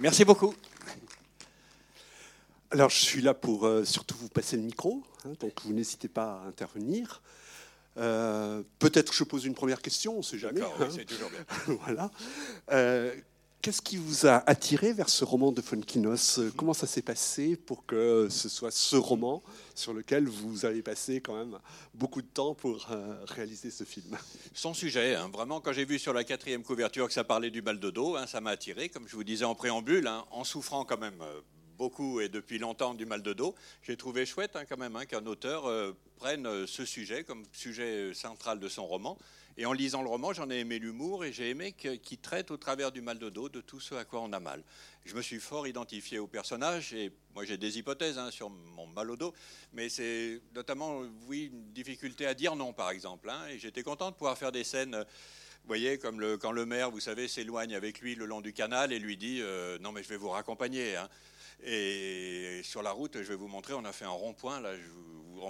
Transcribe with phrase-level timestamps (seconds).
[0.00, 0.54] Merci beaucoup.
[2.70, 6.08] Alors, je suis là pour euh, surtout vous passer le micro, hein, donc vous n'hésitez
[6.08, 7.22] pas à intervenir.
[7.96, 10.60] Euh, peut-être je pose une première question, on ne sait jamais.
[10.78, 11.76] Oui, toujours bien.
[11.84, 12.10] voilà.
[12.70, 13.12] Euh,
[13.60, 17.86] Qu'est-ce qui vous a attiré vers ce roman de Fonkinos Comment ça s'est passé pour
[17.86, 19.42] que ce soit ce roman
[19.74, 21.58] sur lequel vous avez passé quand même
[21.92, 24.16] beaucoup de temps pour euh, réaliser ce film?
[24.54, 27.60] Son sujet, hein, vraiment, quand j'ai vu sur la quatrième couverture que ça parlait du
[27.60, 30.44] mal de dos, hein, ça m'a attiré, comme je vous disais en préambule, hein, en
[30.44, 31.40] souffrant quand même euh,
[31.78, 33.54] beaucoup et depuis longtemps du mal de dos.
[33.82, 37.44] J'ai trouvé chouette hein, quand même hein, qu'un auteur euh, prenne euh, ce sujet comme
[37.52, 39.16] sujet euh, central de son roman.
[39.56, 42.56] Et en lisant le roman, j'en ai aimé l'humour et j'ai aimé qu'il traite au
[42.56, 44.62] travers du mal de dos de tout ce à quoi on a mal.
[45.04, 48.86] Je me suis fort identifié au personnage et moi j'ai des hypothèses hein, sur mon
[48.86, 49.34] mal au dos,
[49.72, 53.28] mais c'est notamment, oui, une difficulté à dire non par exemple.
[53.50, 54.94] et j'étais content de pouvoir faire des scènes.
[54.94, 58.92] vous voyez, comme quand le maire, vous savez, s'éloigne avec lui le long du canal
[58.92, 59.42] et lui dit
[59.80, 60.96] Non, mais je vais vous raccompagner.
[61.62, 64.74] Et sur la route, je vais vous montrer, on a fait un rond-point, là,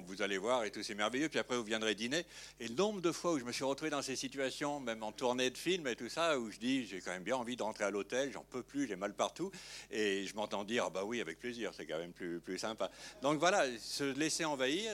[0.07, 1.29] vous, allez voir, et tout, c'est merveilleux.
[1.29, 2.25] Puis après, vous viendrez dîner.
[2.61, 5.13] Et le nombre de fois où je me suis retrouvé dans ces situations, même en
[5.13, 7.63] tournée de film et tout ça, où je dis J'ai quand même bien envie de
[7.63, 9.51] rentrer à l'hôtel, j'en peux plus, j'ai mal partout.
[9.91, 12.91] Et je m'entends dire Ah bah oui, avec plaisir, c'est quand même plus, plus sympa.
[13.23, 14.93] Donc voilà, se laisser envahir.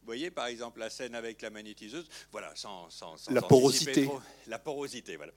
[0.00, 4.04] Vous voyez, par exemple, la scène avec la magnétiseuse, voilà, sans, sans, sans La porosité.
[4.04, 4.20] trop.
[4.46, 5.32] La porosité, voilà.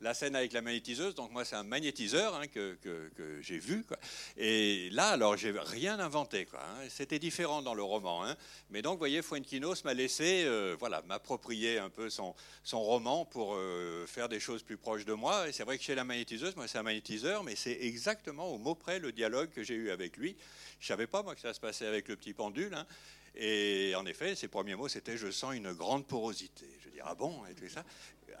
[0.00, 3.58] La scène avec la magnétiseuse, donc moi c'est un magnétiseur hein, que, que- que j'ai
[3.58, 3.84] vu.
[3.84, 3.96] quoi.
[4.36, 6.44] Et là, alors, j'ai rien inventé.
[6.44, 6.88] quoi, hein.
[6.88, 8.24] C'était différent dans le roman.
[8.24, 8.36] hein.
[8.70, 12.34] Mais donc, vous voyez, Fuenquinos m'a laissé euh, voilà, m'approprier un peu son,
[12.64, 15.48] son roman pour euh, faire des choses plus proches de moi.
[15.48, 18.58] Et c'est vrai que chez la magnétiseuse, moi c'est un magnétiseur, mais c'est exactement au
[18.58, 20.34] mot près le dialogue que j'ai eu avec lui.
[20.80, 22.76] Je savais pas, moi, que ça se passait avec le petit pendule.
[23.34, 26.66] Et en effet, ses premiers mots, c'était Je sens une grande porosité.
[26.84, 27.44] Je dis Ah bon?
[27.46, 27.84] Et tout ça.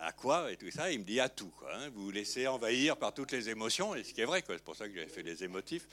[0.00, 0.52] À quoi?
[0.52, 0.90] Et tout ça.
[0.92, 1.52] Il me dit À tout.
[1.72, 1.88] hein.
[1.94, 3.94] Vous vous laissez envahir par toutes les émotions.
[3.94, 5.88] Et ce qui est vrai, c'est pour ça que j'avais fait les émotifs.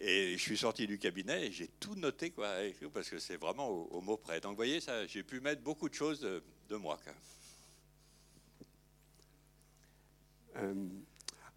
[0.00, 2.32] Et je suis sorti du cabinet et j'ai tout noté,
[2.92, 4.40] parce que c'est vraiment au, mot près.
[4.40, 6.98] Donc, vous voyez, j'ai pu mettre beaucoup de choses de, moi.
[10.56, 10.74] Euh,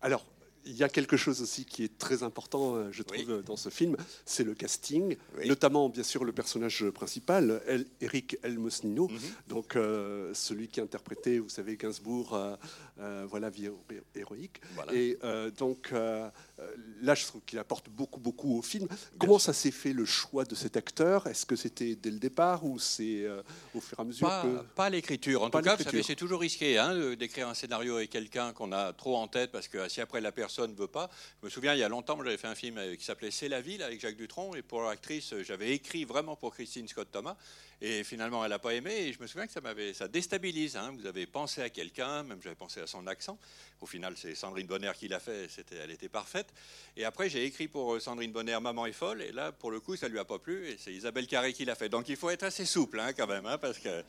[0.02, 0.26] alors,
[0.66, 3.44] il y a quelque chose aussi qui est très important, euh, je trouve, Oui.
[3.46, 5.48] dans ce film, c'est le casting, Oui.
[5.48, 9.20] notamment bien sûr le personnage principal, El- Eric Elmosnino, Mhm.
[9.48, 12.56] donc euh, celui qui interprétait, vous savez, Gainsbourg, euh,
[13.00, 14.62] euh, voilà, vie hé- héroïque.
[14.76, 14.94] Voilà.
[14.94, 15.18] Et
[15.58, 18.88] donc là, je trouve qu'il apporte beaucoup, beaucoup au film.
[19.20, 21.28] Comment ça s'est fait le choix de cet acteur?
[21.28, 23.26] Est-ce que c'était dès le départ ou c'est
[23.74, 24.76] au fur et à mesure Pas, que...
[24.76, 25.44] pas l'écriture.
[25.44, 28.54] En Pas tout cas, vous savez, c'est toujours risqué hein, d'écrire un scénario avec quelqu'un
[28.54, 31.10] qu'on a trop en tête parce que si après la personne ne veut pas.
[31.42, 33.50] Je me souviens, il y a longtemps, j'avais fait un film euh, qui s'appelait C'est
[33.50, 37.10] la ville avec Jacques Dutronc et pour l'actrice, euh, j'avais écrit vraiment pour Christine Scott
[37.12, 37.36] Thomas
[37.82, 40.78] et finalement, elle n'a pas aimé et je me souviens que ça m'avait, ça déstabilise.
[40.78, 40.94] hein.
[40.98, 43.38] Vous avez pensé à quelqu'un, même j'avais pensé à son accent.
[43.82, 46.48] Au final, c'est Sandrine Bonner qui l'a fait, elle était parfaite.
[46.96, 49.80] Et après, j'ai écrit pour euh, Sandrine Bonner Maman est folle et là, pour le
[49.80, 51.90] coup, ça lui a pas plu et c'est Isabelle Carré qui l'a fait.
[51.90, 54.04] Donc il faut être assez souple hein, quand même, hein, parce que.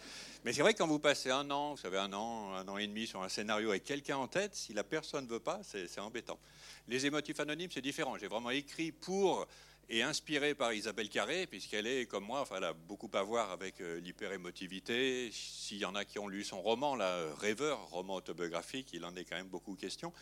[0.45, 2.77] Mais c'est vrai que quand vous passez un an, vous savez, un an, un an
[2.77, 5.61] et demi sur un scénario avec quelqu'un en tête, si la personne ne veut pas,
[5.65, 6.39] c'est embêtant.
[6.87, 8.19] Les émotifs anonymes, c'est différent.
[8.19, 9.47] J'ai vraiment écrit pour
[9.89, 13.51] et inspiré par Isabelle Carré, puisqu'elle est, comme moi, enfin, elle a beaucoup à voir
[13.51, 15.31] avec euh, l'hyperémotivité.
[15.33, 19.05] S'il y en a qui ont lu son roman, là, euh, Rêveur, roman autobiographique, il
[19.05, 20.13] en est quand même beaucoup question,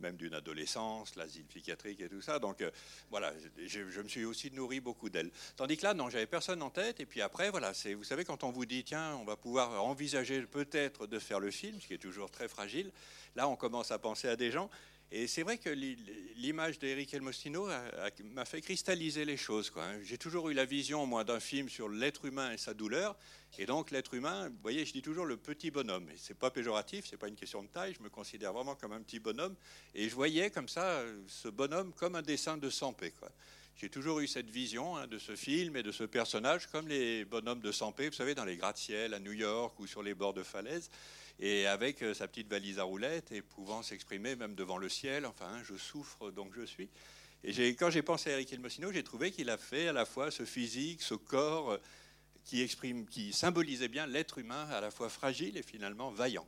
[0.00, 2.38] même d'une adolescence, l'asile psychiatrique et tout ça.
[2.38, 2.70] Donc euh,
[3.10, 3.32] voilà,
[3.66, 5.30] je, je me suis aussi nourri beaucoup d'elle.
[5.56, 7.00] Tandis que là, non, j'avais personne en tête.
[7.00, 9.84] Et puis après, voilà, c'est, vous savez, quand on vous dit, tiens, on va pouvoir
[9.84, 12.90] envisager peut-être de faire le film, ce qui est toujours très fragile,
[13.36, 14.70] là, on commence à penser à des gens.
[15.12, 15.96] Et c'est vrai que l'i-
[16.36, 17.68] l'image d'Eric Elmostino
[18.32, 19.72] m'a fait cristalliser les choses.
[19.76, 19.98] hein.
[20.04, 23.16] J'ai toujours eu la vision, moi, d'un film sur l'être humain et sa douleur.
[23.58, 26.08] Et donc, l'être humain, vous voyez, je dis toujours le petit bonhomme.
[26.10, 27.92] Et c'est pas péjoratif, c'est pas une question de taille.
[27.98, 29.56] Je me considère vraiment comme un petit bonhomme.
[29.96, 33.12] Et je voyais comme ça euh, ce bonhomme comme un dessin de Sampé.
[33.76, 37.24] J'ai toujours eu cette vision hein, de ce film et de ce personnage comme les
[37.24, 40.34] bonhommes de Sampé, vous savez, dans les gratte-ciel à New York ou sur les bords
[40.34, 40.88] de falaises
[41.40, 45.24] et avec euh, sa petite valise à roulettes et pouvant s'exprimer même devant le ciel.
[45.24, 46.88] Enfin, hein, je souffre, donc je suis.
[47.42, 50.30] Et quand j'ai pensé à Eric Elmosino, j'ai trouvé qu'il a fait à la fois
[50.30, 51.78] ce physique, ce corps euh,
[52.44, 56.46] qui exprime, qui symbolisait bien l'être humain à la fois fragile et finalement vaillant.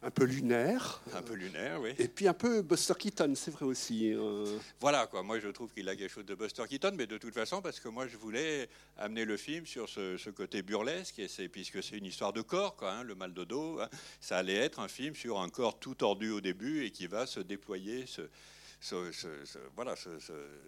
[0.00, 1.90] Un peu lunaire, Un peu lunaire, oui.
[1.98, 4.12] et puis un peu Buster Keaton, c'est vrai aussi.
[4.14, 5.24] euh, Voilà, quoi.
[5.24, 7.80] Moi, je trouve qu'il a quelque chose de Buster Keaton, mais de toute façon, parce
[7.80, 11.82] que moi, je voulais amener le film sur ce, ce côté burlesque, et c'est, puisque
[11.82, 13.80] c'est une histoire de corps, quoi, hein, le mal de dos.
[13.80, 13.88] hein.
[14.20, 17.26] ça allait être un film sur un corps tout tordu au début et qui va
[17.26, 18.22] se déployer, se-
[19.74, 19.94] voilà,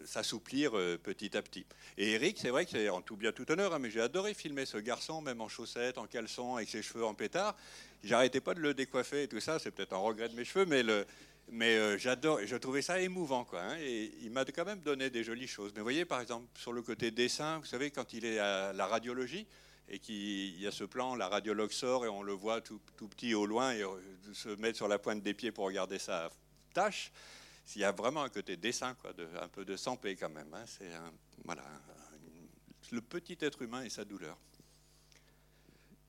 [0.05, 1.65] s'assouplir euh, petit à petit.
[1.97, 4.35] Et Eric, c'est vrai que c'est en tout bien tout honneur, hein, mais j'ai adoré
[4.35, 7.57] filmer ce garçon, même en chaussettes, en caleçon, avec ses cheveux en pétard.
[8.03, 9.59] J'arrêtais pas de le décoiffer et tout ça.
[9.59, 11.07] C'est peut-être un regret de mes cheveux, mais le,
[11.53, 13.61] Mais euh, j'adore, je trouvais ça émouvant, quoi.
[13.61, 15.73] Hein, et il m'a quand même donné des jolies choses.
[15.75, 18.73] Mais vous voyez, par exemple, sur le côté dessin, vous savez, quand il est à
[18.73, 19.47] la radiologie
[19.89, 23.35] et qu'il y a ce plan, la radiologue sort et on le voit tout, petit
[23.35, 23.89] au loin et euh,
[24.33, 26.31] se mettre sur la pointe des pieds pour regarder sa
[26.73, 27.11] tâche.
[27.77, 30.53] Il y a vraiment un côté dessin, quoi, de, un peu de santé quand même.
[30.53, 30.65] Hein.
[30.67, 30.91] c'est
[31.45, 31.63] voilà,
[32.91, 34.37] le petit être humain et sa douleur.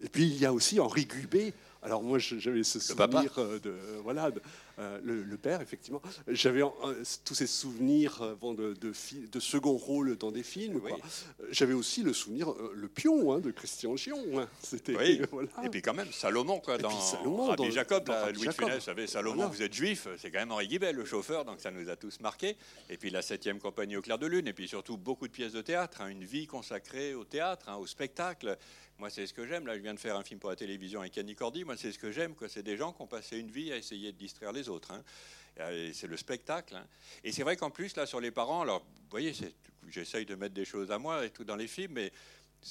[0.03, 1.53] Et puis il y a aussi Henri Gubet.
[1.83, 3.71] Alors moi j'avais ce souvenir euh, de
[4.03, 4.31] voilà
[4.79, 6.01] euh, le, père, effectivement.
[6.27, 6.61] J'avais
[7.23, 8.93] tous ces souvenirs euh, de, de,
[9.27, 10.81] de, second rôle dans des films.
[11.49, 14.39] J'avais aussi le souvenir, le pion hein, de Christian Gion.
[14.39, 14.47] Hein.
[14.61, 14.93] C'était,
[15.63, 19.07] Et puis quand même, Salomon, quoi, dans Salomon, dans, Jacob, Louis de Funès, vous savez,
[19.07, 21.95] Salomon, vous êtes juif, c'est quand même Henri Guibel, le chauffeur, donc ça nous a
[21.95, 22.57] tous marqués.
[22.89, 25.53] Et puis la septième compagnie au clair de lune, et puis surtout beaucoup de pièces
[25.53, 28.57] de théâtre, hein, une vie consacrée au théâtre, au spectacle.
[29.01, 29.65] Moi, c'est ce que j'aime.
[29.65, 31.63] Là, je viens de faire un film pour la télévision avec Annie Cordy.
[31.63, 32.35] Moi, c'est ce que j'aime.
[32.47, 34.91] C'est des gens qui ont passé une vie à essayer de distraire les autres.
[34.91, 35.03] Hein.
[35.93, 36.75] C'est le spectacle.
[36.75, 36.87] Hein.
[37.23, 39.33] Et c'est vrai qu'en plus, là, sur les parents, alors, vous voyez,
[39.89, 42.11] j'essaye de mettre des choses à moi et tout dans les films, mais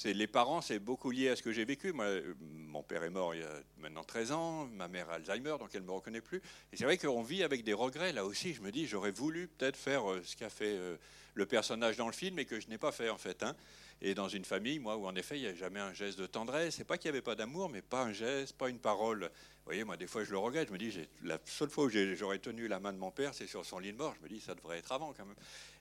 [0.04, 1.92] les parents, c'est beaucoup lié à ce que j'ai vécu.
[1.92, 2.06] Moi,
[2.40, 5.70] mon père est mort il y a maintenant 13 ans, ma mère a Alzheimer, donc
[5.74, 6.40] elle ne me reconnaît plus.
[6.72, 8.12] Et c'est vrai qu'on vit avec des regrets.
[8.12, 10.96] Là aussi, je me dis, j'aurais voulu peut-être faire euh, ce qu'a fait euh,
[11.34, 13.42] le personnage dans le film et que je n'ai pas fait en fait.
[13.42, 13.56] Hein.
[14.00, 16.26] Et dans une famille, moi, où en effet, il n'y a jamais un geste de
[16.26, 16.76] tendresse.
[16.76, 19.30] C'est pas qu'il n'y avait pas d'amour, mais pas un geste, pas une parole.
[19.60, 20.68] Vous voyez, moi, des fois, je le regrette.
[20.68, 20.92] Je me dis,
[21.22, 23.92] la seule fois où j'aurais tenu la main de mon père, c'est sur son lit
[23.92, 24.14] de mort.
[24.18, 25.36] Je me dis, ça devrait être avant quand même.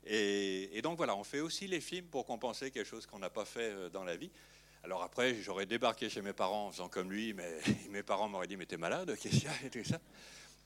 [0.06, 3.44] Et, donc voilà, on fait aussi les films pour compenser quelque chose qu'on n'a pas
[3.44, 4.30] fait euh, dans la vie.
[4.84, 7.58] Alors après, j'aurais débarqué chez mes parents en faisant comme lui, mais
[7.90, 10.00] mes parents m'auraient dit, mais t'es malade, qu'est-ce qu'il y a et tout ça.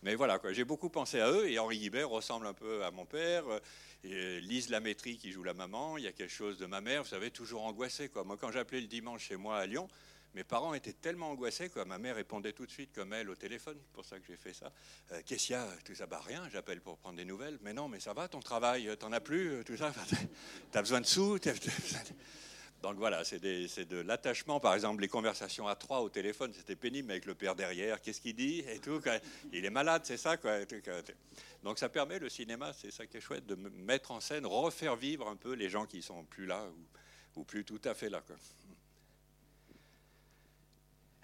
[0.03, 3.07] Mais voilà, j'ai beaucoup pensé à eux et Henri Guibert ressemble un peu à mon
[3.07, 3.45] père.
[4.05, 7.05] Et Lise Lamétrie qui joue la maman, il y a quelque chose de ma mère,
[7.05, 8.11] vous savez, toujours angoissée.
[8.11, 8.23] Quoi.
[8.23, 9.89] Moi, quand j'appelais le dimanche chez moi à Lyon,
[10.35, 13.37] mes parents étaient tellement angoissés que ma mère répondait tout de suite comme elle au
[13.37, 13.77] téléphone.
[13.81, 14.73] C'est pour ça que j'ai fait ça.
[15.13, 17.59] Euh, qu'est-ce qu'il y a Tout ça, bah rien, j'appelle pour prendre des nouvelles.
[17.63, 19.93] Mais non, mais ça va, ton travail, t'en as plus, tout ça.
[20.73, 21.39] T'as besoin de sous
[22.85, 24.61] donc voilà, c'est de l'attachement.
[24.61, 27.99] Par exemple, les conversations à trois au téléphone, c'était pénible avec le père derrière.
[28.03, 29.01] Qu'est-ce qu'il dit et tout.
[29.55, 30.37] Il est malade, c'est ça.
[31.63, 34.97] Donc ça permet le cinéma, c'est ça qui est chouette, de mettre en scène, refaire
[34.97, 36.69] vivre un peu les gens qui sont plus là
[37.37, 38.23] ou, plus tout à fait là.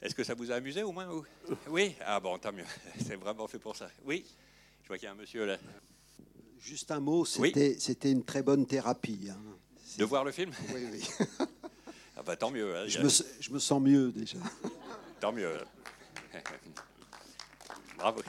[0.02, 1.08] Est-ce que ça vous a amusé au moins
[1.68, 1.94] Oui?
[2.04, 2.64] Ah bon, tant mieux.
[3.06, 3.90] C'est vraiment fait pour ça.
[4.04, 4.24] Oui?
[4.82, 5.58] Je vois qu'il y a un monsieur là.
[6.58, 9.28] Juste un mot, c'était une très bonne thérapie.
[9.30, 9.38] Hein.
[9.98, 10.52] De voir le film?
[10.74, 11.08] Oui, oui.
[12.16, 12.76] ah bah tant mieux.
[12.76, 14.38] Hein, je, me, je me sens mieux déjà.
[15.20, 15.52] Tant mieux.
[17.96, 18.22] Bravo.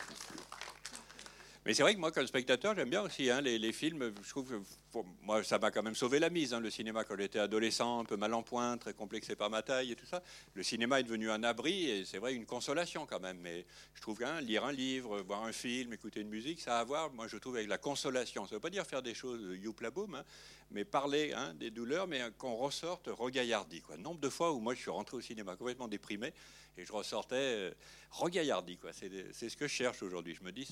[1.63, 4.11] Mais c'est vrai que moi, comme spectateur, j'aime bien aussi hein, les, films.
[4.23, 6.55] Je trouve que moi, ça m'a quand même sauvé la mise.
[6.55, 9.61] Hein, le cinéma, quand j'étais adolescent, un peu mal en point, très complexé par ma
[9.61, 10.23] taille et tout ça.
[10.55, 13.37] Le cinéma est devenu un abri et c'est vrai une consolation quand même.
[13.37, 16.81] Mais je trouve que lire un livre, voir un film, écouter une musique, ça a
[16.81, 18.45] à voir, moi, je trouve, avec la consolation.
[18.45, 20.23] Ça ne veut pas dire faire des choses youpla boum, hein,
[20.71, 23.81] mais parler des douleurs, mais qu'on ressorte regaillardi.
[23.81, 23.97] Quoi.
[23.97, 26.33] Nombre de fois où moi, je suis rentré au cinéma complètement déprimé
[26.77, 27.71] et je ressortais euh,
[28.09, 28.79] regaillardi.
[28.93, 30.35] C'est, ce que je cherche aujourd'hui.
[30.35, 30.67] Je me dis.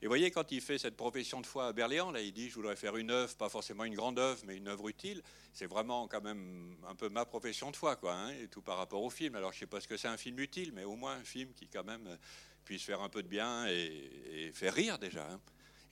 [0.00, 2.54] Et voyez, quand il fait cette profession de foi à Berléand, là, il dit, je
[2.54, 5.22] voudrais faire une œuvre, pas forcément une grande œuvre, mais une œuvre utile.
[5.52, 8.78] C'est vraiment quand même un peu ma profession de foi, quoi, hein, et tout par
[8.78, 9.34] rapport au film.
[9.34, 11.52] Alors, je sais pas ce que c'est un film utile, mais au moins un film
[11.52, 12.18] qui quand même
[12.64, 15.28] puisse faire un peu de bien et, faire rire déjà.
[15.30, 15.40] Hein.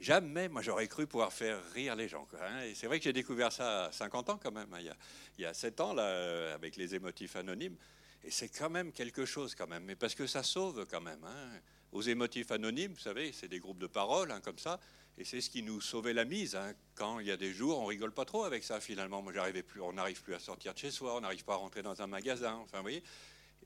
[0.01, 2.27] Jamais, moi, j'aurais cru pouvoir faire rire les gens.
[2.41, 2.63] Hein.
[2.63, 4.75] Et c'est vrai que j'ai découvert ça à 50 ans quand même.
[4.79, 4.97] Il y a,
[5.39, 7.77] il y a 7 ans, là, avec les émotifs anonymes.
[8.25, 11.23] Et c'est quand même quelque chose, quand même, mais parce que ça sauve quand même.
[11.25, 11.61] Hein.
[11.93, 14.79] Aux émotifs anonymes, vous savez, c'est des groupes de parole, hein, comme ça,
[15.19, 16.55] et c'est ce qui nous sauvait la mise.
[16.55, 16.75] Hein.
[16.95, 19.23] Quand il y a des jours, on rigole pas trop avec ça, finalement.
[19.23, 21.57] Moi, j'arrivais plus, on n'arrive plus à sortir de chez soi, on n'arrive pas à
[21.57, 23.03] rentrer dans un magasin, enfin, vous voyez.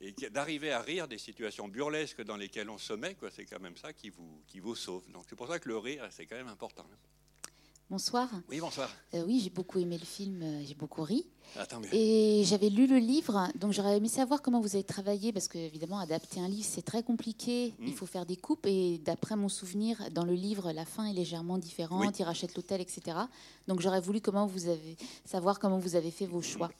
[0.01, 3.61] Et d'arriver à rire des situations burlesques dans lesquelles on se met, quoi, c'est quand
[3.61, 5.09] même ça qui vous, qui vous sauve.
[5.11, 6.85] Donc c'est pour ça que le rire, c'est quand même important.
[7.87, 8.27] Bonsoir.
[8.49, 8.89] Oui, bonsoir.
[9.13, 11.27] Euh, oui, j'ai beaucoup aimé le film, euh, j'ai beaucoup ri.
[11.55, 15.47] Ah, et j'avais lu le livre, donc j'aurais aimé savoir comment vous avez travaillé, parce
[15.47, 17.75] que évidemment, adapter un livre, c'est très compliqué.
[17.79, 17.93] Il mm.
[17.93, 21.59] faut faire des coupes, et d'après mon souvenir, dans le livre, la fin est légèrement
[21.59, 22.17] différente.
[22.17, 23.17] Il rachète l'hôtel, etc.
[23.67, 26.71] Donc j'aurais voulu comment vous avez savoir comment vous avez fait vos choix.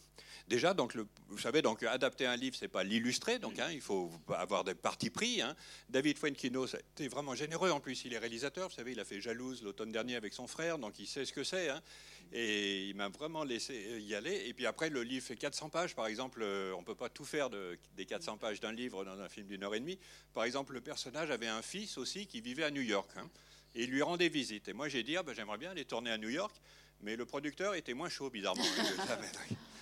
[0.47, 0.95] Déjà, donc,
[1.29, 4.75] vous savez, donc, adapter un livre, c'est pas l'illustrer, donc hein, il faut avoir des
[4.75, 5.41] partis pris.
[5.41, 5.55] Hein.
[5.89, 7.71] David Fuenquino, c'était vraiment généreux.
[7.71, 8.69] En plus, il est réalisateur.
[8.69, 11.33] Vous savez, il a fait Jalouse l'automne dernier avec son frère, donc il sait ce
[11.33, 11.69] que c'est.
[11.69, 11.81] Hein.
[12.31, 14.43] Et il m'a vraiment laissé y aller.
[14.45, 15.95] Et puis après, le livre fait 400 pages.
[15.95, 19.03] Par exemple, euh, on ne peut pas tout faire de, des 400 pages d'un livre
[19.03, 19.97] dans un film d'une heure et demie.
[20.35, 23.09] Par exemple, le personnage avait un fils aussi qui vivait à New York.
[23.73, 24.67] et il lui rendait visite.
[24.67, 26.55] Et moi, j'ai dit, ah, ben, j'aimerais bien aller tourner à New York.
[27.01, 28.63] Mais le producteur était moins chaud, bizarrement.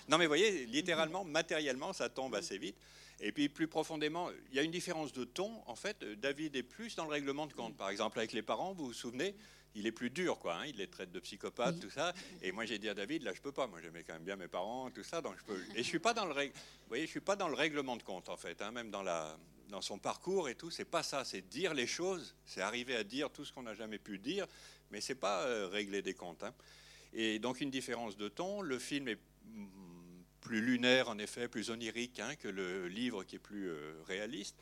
[0.08, 2.76] Non, mais vous voyez, littéralement, matériellement, ça tombe assez vite.
[3.20, 5.50] Et puis plus profondément, il y a une différence de ton.
[5.66, 7.76] En fait, David est plus dans le règlement de compte.
[7.76, 9.34] Par exemple, avec les parents, vous vous souvenez,
[9.74, 10.56] il est plus dur, quoi.
[10.56, 10.66] Hein.
[10.66, 12.12] il les traite de psychopathes, tout ça.
[12.42, 13.66] Et moi, j'ai dit à David, là, je peux pas.
[13.66, 15.20] Moi, j'aimais quand même bien mes parents, tout ça.
[15.20, 15.60] Donc, je peux.
[15.74, 16.50] Et je suis pas dans le, vous
[16.88, 18.60] voyez, je suis pas dans le règlement de compte, en fait.
[18.62, 18.70] Hein.
[18.70, 19.36] même dans la,
[19.68, 21.24] dans son parcours et tout, c'est pas ça.
[21.24, 22.34] C'est dire les choses.
[22.46, 24.46] C'est arriver à dire tout ce qu'on n'a jamais pu dire,
[24.90, 26.42] mais c'est pas euh, régler des comptes.
[26.42, 26.54] Hein.
[27.12, 28.60] Et donc, une différence de ton.
[28.60, 29.18] Le film est
[30.44, 34.56] plus lunaire, en effet, plus onirique que le livre qui est plus euh, réaliste.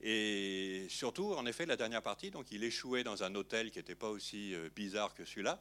[0.00, 3.94] Et surtout, en effet, la dernière partie, donc il échouait dans un hôtel qui n'était
[3.94, 5.58] pas aussi euh, bizarre que celui-là.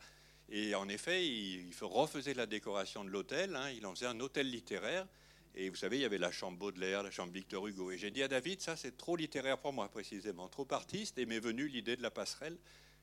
[0.50, 3.56] Et en effet, il, refaisait la décoration de l'hôtel.
[3.56, 3.72] Hein.
[3.72, 5.08] il en faisait un hôtel littéraire.
[5.56, 7.90] Et vous savez, il y avait la chambre Baudelaire, la chambre Victor Hugo.
[7.90, 11.18] Et j'ai dit à David, ça c'est trop littéraire pour moi précisément, trop artiste.
[11.18, 12.58] Et m'est venue l'idée de la passerelle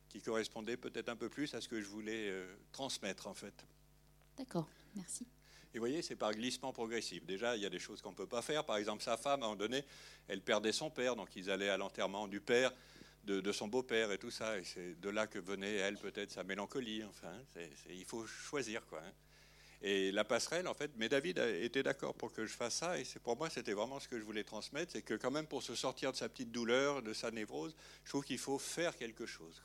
[0.09, 3.65] qui correspondait peut-être un peu plus à ce que je voulais euh, transmettre en fait.
[4.37, 5.27] D'accord, merci.
[5.75, 7.25] Et vous voyez, c'est par glissement progressif.
[7.25, 8.65] Déjà, il y a des choses qu'on ne peut pas faire.
[8.65, 9.85] Par exemple, sa femme, à un moment donné,
[10.29, 12.73] elle perdait son père, donc ils allaient à l'enterrement du père,
[13.25, 14.59] de, son beau-père et tout ça.
[14.59, 17.03] Et c'est de là que venait, elle, peut-être sa mélancolie.
[17.05, 17.33] Enfin,
[17.89, 19.01] il faut choisir, quoi.
[19.01, 19.13] Hein.
[19.85, 23.05] Et la passerelle, en fait, mais David était d'accord pour que je fasse ça, et
[23.25, 25.75] pour moi, c'était vraiment ce que je voulais transmettre, c'est que quand même, pour se
[25.75, 27.75] sortir de sa petite douleur, de sa névrose,
[28.05, 29.61] je trouve qu'il faut faire quelque chose.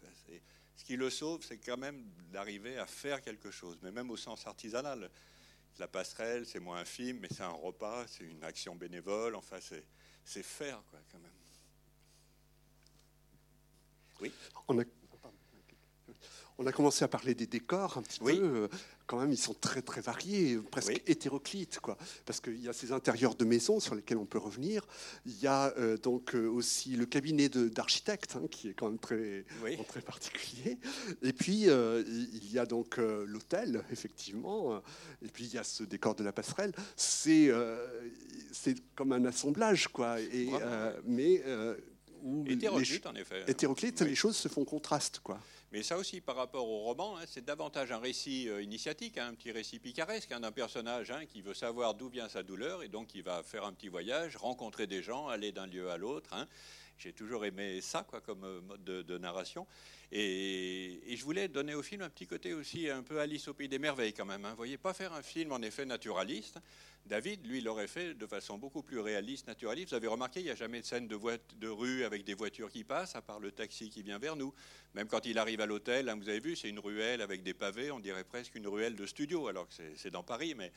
[0.75, 4.17] Ce qui le sauve, c'est quand même d'arriver à faire quelque chose, mais même au
[4.17, 5.11] sens artisanal.
[5.79, 10.43] La passerelle, c'est moins infime, mais c'est un repas, c'est une action bénévole, enfin, c'est
[10.43, 11.31] faire, quoi, quand même.
[14.19, 14.31] Oui?
[16.59, 18.31] On a commencé à parler des décors un petit peu.
[18.31, 18.67] Euh,
[19.05, 21.97] quand même, ils sont très très variés, presque hétéroclites, quoi.
[22.25, 24.85] Parce qu'il y a ces intérieurs de maisons sur lesquels on peut revenir.
[25.25, 28.99] Il y a euh, donc euh, aussi le cabinet d'architecte, hein, qui est quand même
[28.99, 29.45] très
[29.87, 30.77] très particulier.
[31.21, 34.81] Et puis il y a donc l'hôtel, effectivement.
[35.21, 36.73] Et puis il y a ce décor de la passerelle.
[36.95, 37.51] C'est
[38.51, 40.19] c'est comme un assemblage, quoi.
[40.19, 40.49] Et
[41.05, 41.43] mais
[42.45, 43.43] hétéroclite, en effet.
[43.47, 45.39] Hétéroclite, les choses se font contraste, quoi.
[45.73, 49.27] Mais ça aussi, par rapport au roman, hein, c'est davantage un récit euh, initiatique, hein,
[49.27, 52.87] un petit récit picaresque hein, d'un personnage qui veut savoir d'où vient sa douleur et
[52.87, 56.33] donc il va faire un petit voyage, rencontrer des gens, aller d'un lieu à l'autre.
[56.97, 59.67] J'ai toujours aimé ça quoi, comme euh, mode de, narration.
[60.11, 63.67] Et, je voulais donner au film un petit côté aussi un peu Alice au pays
[63.67, 64.47] des merveilles quand même.
[64.47, 66.59] Vous voyez, pas faire un film en effet naturaliste,
[67.05, 69.89] David, lui, l'aurait fait de façon beaucoup plus réaliste, naturaliste.
[69.89, 71.17] Vous avez remarqué, il n'y a jamais de scène de,
[71.55, 74.53] de, rue avec des voitures qui passent, à part le taxi qui vient vers nous.
[74.93, 77.53] Même quand il arrive à l'hôtel, hein, vous avez vu, c'est une ruelle avec des
[77.53, 80.53] pavés, on dirait presque une ruelle de studio, alors que c'est dans Paris.
[80.55, 80.71] Mais...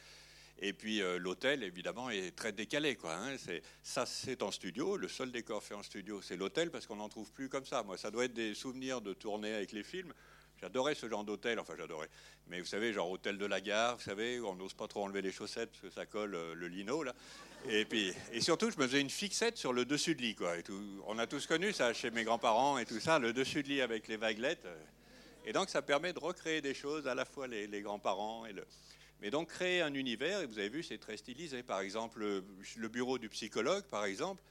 [0.62, 2.94] Et puis euh, l'hôtel, évidemment, est très décalé.
[2.94, 3.36] Quoi, hein.
[3.82, 4.96] Ça, c'est en studio.
[4.96, 7.82] Le seul décor fait en studio, c'est l'hôtel, parce qu'on n'en trouve plus comme ça.
[7.82, 10.12] Moi, ça doit être des souvenirs de tournée avec les films.
[10.60, 12.10] J'adorais ce genre d'hôtel, enfin j'adorais.
[12.48, 15.04] Mais vous savez, genre hôtel de la gare, vous savez, où on n'ose pas trop
[15.04, 17.14] enlever les chaussettes parce que ça colle euh, le lino là.
[17.70, 20.58] Et puis, et surtout, je me faisais une fixette sur le dessus de lit, quoi.
[20.58, 21.02] Et tout.
[21.06, 23.80] On a tous connu ça chez mes grands-parents et tout ça, le dessus de lit
[23.80, 24.66] avec les vaguelettes.
[25.46, 28.52] Et donc, ça permet de recréer des choses, à la fois les, les grands-parents et
[28.52, 28.66] le.
[29.20, 31.62] Mais donc, créer un univers, et vous avez vu, c'est très stylisé.
[31.62, 34.42] Par exemple, le bureau du psychologue, par exemple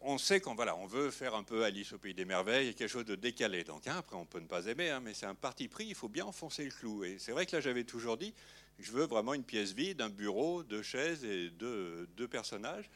[0.00, 2.88] on sait qu'on voilà, on veut faire un peu Alice au pays des merveilles, quelque
[2.88, 3.64] chose de décalé.
[3.64, 5.86] Donc hein, après, on peut ne pas aimer, hein, mais c'est un parti pris.
[5.86, 7.04] Il faut bien enfoncer le clou.
[7.04, 8.34] Et c'est vrai que là, j'avais toujours dit,
[8.78, 12.90] je veux vraiment une pièce vide, un bureau, deux chaises et deux, deux personnages.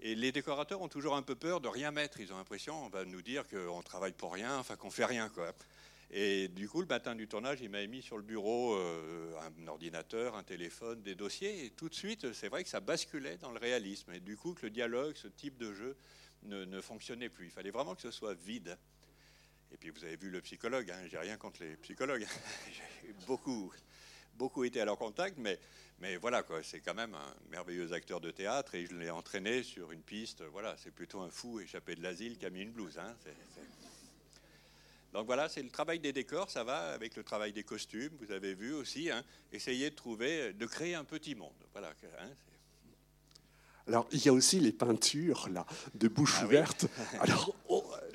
[0.00, 2.20] Et les décorateurs ont toujours un peu peur de rien mettre.
[2.20, 5.28] Ils ont l'impression, on va nous dire qu'on travaille pour rien, enfin qu'on fait rien,
[5.28, 5.52] quoi.
[6.10, 9.66] Et du coup, le matin du tournage, il m'avait mis sur le bureau euh, un
[9.66, 11.66] ordinateur, un téléphone, des dossiers.
[11.66, 14.12] Et tout de suite, c'est vrai que ça basculait dans le réalisme.
[14.12, 15.96] Et du coup, que le dialogue, ce type de jeu,
[16.44, 17.46] ne, fonctionnait plus.
[17.46, 18.78] Il fallait vraiment que ce soit vide.
[19.70, 20.90] Et puis, vous avez vu le psychologue.
[20.90, 22.26] Hein, J'ai rien contre les psychologues.
[23.02, 23.70] J'ai beaucoup,
[24.34, 25.36] beaucoup été à leur contact.
[25.36, 25.58] Mais,
[26.16, 28.74] voilà, c'est quand même un merveilleux acteur de théâtre.
[28.76, 30.42] Et je l'ai entraîné sur une piste.
[30.42, 32.98] Voilà, c'est plutôt un fou échappé de l'asile qui a mis une blouse.
[32.98, 33.14] Hein,
[35.12, 38.32] donc voilà, c'est le travail des décors, ça va avec le travail des costumes, vous
[38.32, 39.22] avez vu aussi, hein,
[39.52, 41.52] essayer de trouver, de créer un petit monde.
[41.72, 42.28] Voilà, hein,
[43.88, 46.86] alors, il y a aussi les peintures là, de bouche ah ouverte.
[47.20, 47.54] Alors,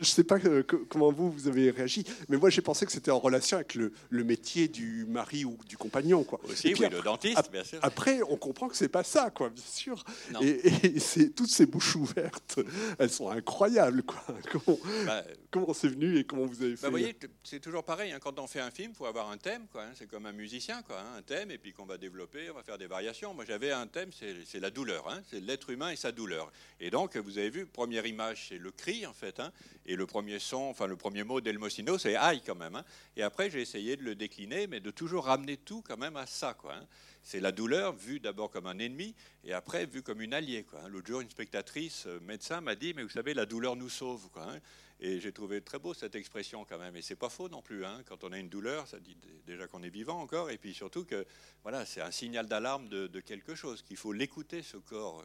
[0.10, 3.12] ne sais pas euh, comment vous, vous avez réagi, mais moi, j'ai pensé que c'était
[3.12, 6.24] en relation avec le, métier du mari ou du compagnon.
[6.24, 6.39] Quoi.
[6.50, 7.79] Aussi, oui, le dentiste, bien sûr.
[7.81, 10.03] Après, on comprend que c'est pas ça, quoi, bien sûr.
[10.41, 12.60] Et, c'est, toutes ces bouches ouvertes,
[13.00, 14.03] elles sont incroyables.
[14.03, 14.24] Quoi.
[14.51, 16.86] Comment, bah, comment c'est venu et comment vous avez bah, fait?
[16.88, 18.12] Vous voyez, c'est toujours pareil.
[18.12, 18.19] Hein.
[18.22, 19.67] quand on fait un film, il faut avoir un thème.
[19.72, 19.91] Quoi, hein.
[19.95, 21.17] c'est comme un musicien, quoi, hein.
[21.17, 23.33] un thème, et puis qu'on va développer, on va faire des variations.
[23.33, 25.05] Moi, j'avais un thème, c'est, la douleur.
[25.29, 26.51] c'est l'être humain et sa douleur.
[26.79, 29.51] Et donc, vous avez vu, première image, c'est le cri, en fait, hein,
[29.93, 32.75] et le premier son, enfin le premier mot d'Elmosino, c'est aïe quand même.
[32.75, 32.83] Hein.
[33.15, 36.25] Et après, j'ai essayé de le décliner, mais de toujours ramener tout quand même à
[36.25, 36.73] ça, quoi.
[36.73, 36.88] Hein.
[37.21, 40.65] c'est la douleur vue d'abord comme un ennemi et après vue comme une alliée.
[40.89, 44.27] L'autre jour, une spectatrice euh, médecin m'a dit, mais vous savez, la douleur nous sauve.
[44.38, 44.57] Hein.
[45.00, 46.95] Et j'ai trouvé très beau cette expression quand même.
[46.95, 47.85] Et c'est pas faux non plus.
[47.85, 48.01] Hein.
[48.07, 50.50] Quand on a une douleur, ça dit déjà qu'on est vivant encore.
[50.50, 51.23] Et puis surtout que
[51.62, 55.23] voilà, c'est un signal d'alarme de, quelque chose, qu'il faut l'écouter, ce corps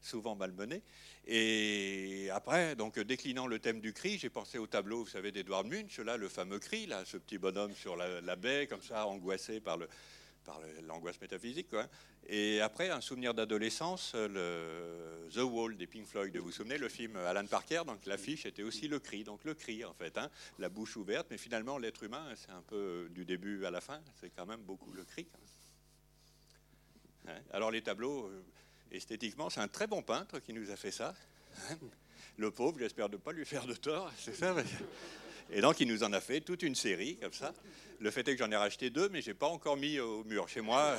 [0.00, 0.82] souvent malmené.
[1.26, 5.64] Et après, donc déclinant le thème du cri, j'ai pensé au tableau, vous savez, d'Edouard
[5.64, 9.60] Munch, là, le fameux cri, là, ce petit bonhomme sur la baie, comme ça, angoissé
[9.60, 9.88] par le,
[10.44, 11.68] par l'angoisse métaphysique.
[12.26, 16.36] Et après, un souvenir d'adolescence, le The Wall des Pink Floyd.
[16.36, 19.54] Vous vous souvenez, le film Alan Parker, donc l'affiche était aussi le cri, donc le
[19.54, 21.26] cri en fait, hein, la bouche ouverte.
[21.30, 24.60] Mais finalement, l'être humain, c'est un peu du début à la fin, c'est quand même
[24.60, 25.26] beaucoup le cri.
[27.28, 27.40] Hein.
[27.52, 28.42] Alors les tableaux, euh,
[28.92, 31.14] esthétiquement, c'est un très bon peintre qui nous a fait ça.
[32.36, 34.54] Le pauvre, j'espère ne pas lui faire de tort, c'est ça.
[35.50, 37.52] Et donc, il nous en a fait toute une série comme ça.
[38.00, 40.22] Le fait est que j'en ai racheté deux, mais je n'ai pas encore mis au
[40.24, 40.48] mur.
[40.48, 40.96] Chez moi,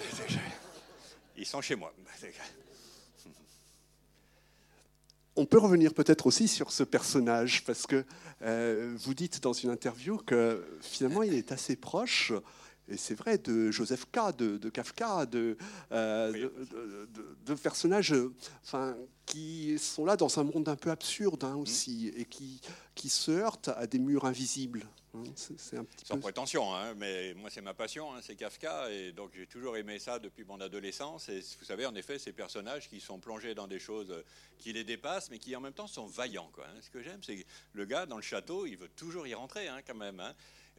[1.37, 1.93] ils sont chez moi.
[5.35, 8.03] On peut revenir peut-être aussi sur ce personnage, parce que
[8.41, 12.33] euh, vous dites dans une interview que finalement il est assez proche
[12.89, 15.57] et c'est vrai, de Joseph K., de, Kafka, de,
[15.91, 16.49] euh,
[17.45, 18.13] de, personnages
[18.63, 22.61] enfin, qui sont là dans un monde un peu absurde hein, aussi, et qui,
[22.95, 24.85] qui se heurtent à des murs invisibles.
[25.15, 25.23] Hein.
[25.35, 29.31] C'est un petit Sans prétention, hein, mais moi c'est ma passion, c'est Kafka, et donc
[29.35, 31.29] j'ai toujours aimé ça depuis mon adolescence.
[31.29, 34.13] Et vous savez, en effet, ces personnages qui sont plongés dans des choses
[34.57, 36.49] qui les dépassent, mais qui en même temps sont vaillants.
[36.53, 39.67] Quoi, Ce que j'aime, c'est le gars dans le château, il veut toujours y rentrer
[39.85, 40.21] quand même.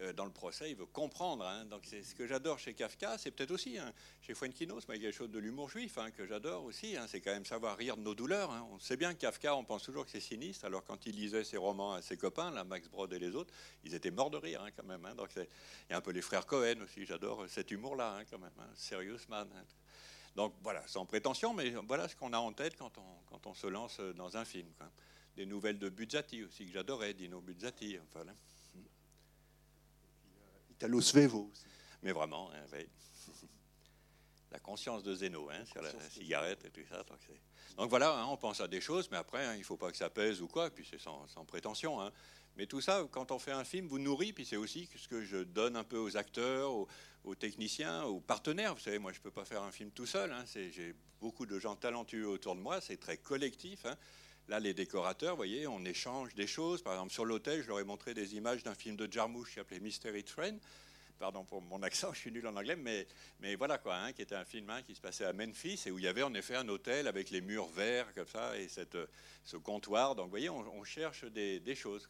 [0.01, 1.45] Euh, dans le procès, il veut comprendre.
[1.47, 1.67] Hein.
[1.67, 5.03] Donc c'est ce que j'adore chez Kafka, c'est peut-être aussi hein, chez Fuenquinos, mais il
[5.03, 6.97] y a quelque chose de l'humour juif hein, que j'adore aussi.
[7.07, 8.51] c'est quand même savoir rire de nos douleurs.
[8.73, 11.45] On sait bien que Kafka, on pense toujours que c'est sinistre, alors quand il lisait
[11.45, 13.53] ses romans à ses copains, là, Max Brod et les autres,
[13.85, 15.03] ils étaient morts de rire quand même.
[15.17, 15.47] Donc il
[15.91, 18.51] y a un peu les frères Cohen aussi, j'adore cet humour-là quand même.
[18.75, 19.49] Serious man.
[20.35, 22.93] Donc voilà, sans prétention, mais voilà ce qu'on a en tête quand
[23.45, 24.73] on, se lance dans un film.
[25.37, 27.99] Des nouvelles de Buzzati aussi, que j'adorais, Dino Buzzati.
[30.81, 31.53] Italo Svevo.
[32.03, 32.65] Mais vraiment, hein,
[34.51, 37.05] la conscience de Zeno hein, sur la, cigarette et tout ça.
[37.77, 39.99] Donc, voilà, hein, on pense à des choses, mais après, il ne faut pas que
[39.99, 42.11] ça pèse ou quoi, puis c'est sans, prétention.
[42.57, 45.23] Mais tout ça, quand on fait un film, vous nourrit, puis c'est aussi ce que
[45.23, 46.73] je donne un peu aux acteurs,
[47.25, 48.75] aux, techniciens, aux partenaires.
[48.75, 50.35] Vous savez, moi, je ne peux pas faire un film tout seul.
[50.47, 53.85] J'ai beaucoup de gens talentueux autour de moi, c'est très collectif.
[54.51, 56.83] Là, les décorateurs, vous voyez, on échange des choses.
[56.83, 59.55] Par exemple, sur l'hôtel, je leur ai montré des images d'un film de Jarmusch qui
[59.55, 60.57] s'appelait Mystery Train.
[61.21, 63.07] Pardon pour mon accent, je suis nul en anglais, mais,
[63.39, 65.93] mais voilà quoi, hein, qui était un film hein, qui se passait à Memphis et
[65.93, 68.67] où il y avait en effet un hôtel avec les murs verts comme ça et
[68.67, 68.99] cette,
[69.45, 70.17] ce comptoir.
[70.17, 72.09] Donc vous voyez, on, cherche des, choses.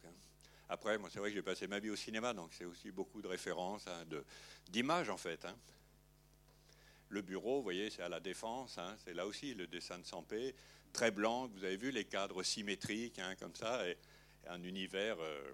[0.67, 3.21] Après, moi, c'est vrai que j'ai passé ma vie au cinéma, donc c'est aussi beaucoup
[3.21, 4.03] de références, hein,
[4.67, 5.45] d'images en fait.
[7.09, 10.55] Le bureau, vous voyez, c'est à la Défense, c'est là aussi le dessin de Sampé
[10.91, 11.49] très blanc.
[11.55, 13.97] Vous avez vu les cadres symétriques, hein, comme ça, et,
[14.47, 15.51] un univers euh,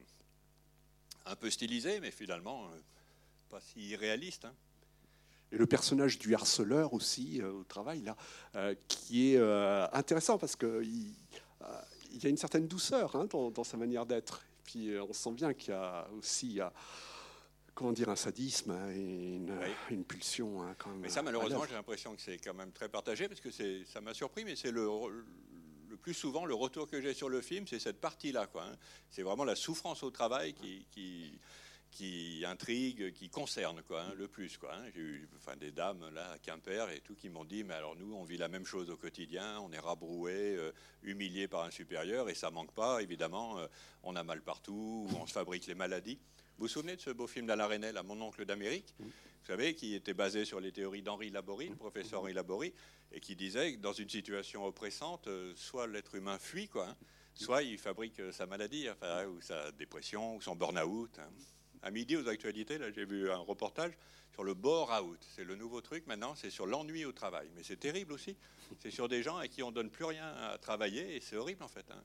[1.26, 2.80] un peu stylisé, mais finalement euh,
[3.50, 4.46] pas si réaliste.
[4.46, 4.54] Hein.
[5.52, 9.40] Et le personnage du harceleur aussi euh, au travail, là, qui est
[9.94, 11.14] intéressant parce qu'il
[12.12, 14.42] il y a une certaine douceur hein, dans, sa manière d'être.
[14.64, 16.60] Puis on sent bien qu'il y a aussi
[17.78, 20.64] comment dire, un sadisme hein, une, pulsion.
[20.64, 23.40] Hein, quand même mais ça, malheureusement, j'ai l'impression que c'est quand même très partagé, parce
[23.40, 23.52] que
[23.86, 24.88] ça m'a surpris, mais c'est le,
[25.88, 28.50] le plus souvent le retour que j'ai sur le film, c'est cette partie-là.
[28.56, 28.76] Hein.
[29.12, 31.40] C'est vraiment la souffrance au travail qui, qui,
[31.92, 34.58] qui intrigue, qui concerne quoi, le plus.
[34.58, 37.76] Quoi, J'ai eu enfin, des dames là à Quimper et tout qui m'ont dit, mais
[37.76, 40.72] alors nous, on vit la même chose au quotidien, on est rabroué, euh,
[41.04, 43.68] humilié par un supérieur, et ça manque pas, évidemment, euh,
[44.02, 46.18] on a mal partout, on se fabrique les maladies.
[46.58, 49.12] Vous vous souvenez de ce beau film d'Alain Resnais, Mon oncle d'Amérique Vous
[49.46, 52.74] savez, qui était basé sur les théories d'Henri Laborie, le professeur Henri Laborie,
[53.12, 56.98] et qui disait que dans une situation oppressante, euh, soit l'être humain fuit, quoi, hein,
[57.36, 61.20] soit il fabrique euh, sa maladie, enfin, ou sa dépression, ou son burn-out.
[61.20, 61.30] Hein.
[61.84, 63.94] À midi, aux actualités, là, j'ai vu un reportage
[64.34, 65.20] sur le bore-out.
[65.36, 67.52] C'est le nouveau truc maintenant, c'est sur l'ennui au travail.
[67.56, 68.36] Mais c'est terrible aussi.
[68.80, 71.62] C'est sur des gens à qui on donne plus rien à travailler, et c'est horrible
[71.62, 71.86] en fait.
[71.92, 72.02] Hein.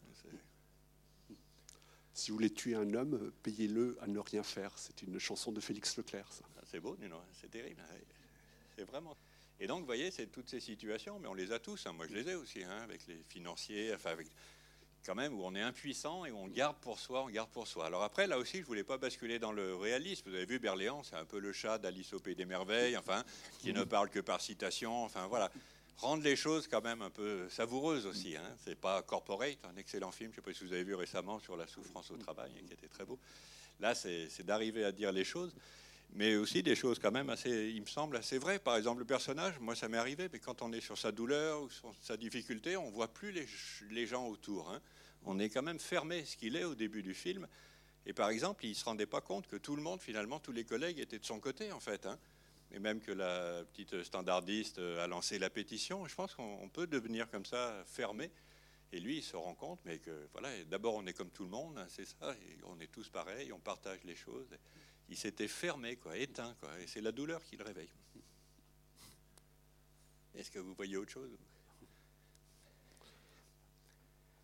[2.14, 4.72] Si vous voulez tuer un homme, payez-le à ne rien faire.
[4.76, 6.28] C'est une chanson de Félix Leclerc.
[6.58, 6.96] Ah, c'est beau,
[7.40, 7.80] c'est terrible.
[7.80, 7.96] Hein.
[8.76, 9.16] C'est vraiment.
[9.60, 11.86] Et donc, vous voyez, c'est toutes ces situations, mais on les a tous.
[11.86, 11.92] Hein.
[11.92, 14.26] Moi, je les ai aussi, hein, avec les financiers, enfin, avec
[15.04, 17.66] quand même où on est impuissant et où on garde pour soi, on garde pour
[17.66, 17.86] soi.
[17.86, 20.28] Alors après, là aussi, je voulais pas basculer dans le réalisme.
[20.28, 23.24] Vous avez vu Berléand, c'est un peu le chat d'Alice au Pays des Merveilles, enfin,
[23.58, 25.04] qui ne parle que par citation.
[25.04, 25.50] Enfin, voilà
[26.02, 28.36] rendre les choses quand même un peu savoureuses aussi.
[28.36, 28.56] Hein.
[28.64, 31.38] C'est pas corporate, un excellent film, je ne sais pas si vous avez vu récemment
[31.38, 33.18] sur la souffrance au travail, qui était très beau.
[33.80, 35.54] Là, c'est d'arriver à dire les choses.
[36.14, 38.58] mais aussi des choses quand même assez, il me semble, assez vraies.
[38.58, 41.62] Par exemple, le personnage, moi ça m'est arrivé, mais quand on est sur sa douleur
[41.62, 43.32] ou sur sa difficulté, on voit plus
[43.90, 44.70] les, gens autour.
[44.70, 44.80] Hein.
[45.24, 47.46] On est quand même fermé, ce qu'il est au début du film.
[48.04, 50.52] Et par exemple, il ne se rendait pas compte que tout le monde, finalement, tous
[50.52, 52.04] les collègues étaient de son côté, en fait.
[52.04, 52.18] Hein.
[52.72, 56.06] Et même que la petite standardiste a lancé la pétition.
[56.06, 58.30] Je pense qu'on peut devenir comme ça fermé.
[58.92, 61.50] Et lui, il se rend compte, mais que voilà, d'abord on est comme tout le
[61.50, 64.48] monde, hein, c'est ça, on est tous pareils, on partage les choses
[65.12, 67.90] il s'était fermé, quoi, éteint, quoi, et c'est la douleur qui le réveille.
[70.34, 71.36] Est-ce que vous voyez autre chose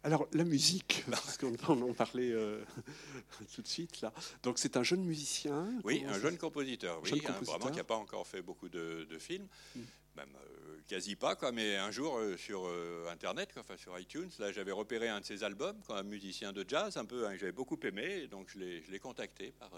[0.04, 2.62] alors la musique, parce qu'on en parlait euh,
[3.54, 4.12] tout de suite là.
[4.42, 5.68] Donc c'est un jeune musicien.
[5.84, 9.46] Oui, un jeune compositeur, oui, hein, vraiment qui n'a pas encore fait beaucoup de, films.
[9.74, 9.80] Mm
[10.18, 14.30] même euh, quasi pas, quoi, mais un jour euh, sur euh, Internet, enfin sur iTunes,
[14.38, 17.36] là j'avais repéré un de ses albums, quoi, un musicien de jazz, un peu, hein,
[17.36, 19.70] j'avais beaucoup aimé, donc je l'ai contacté par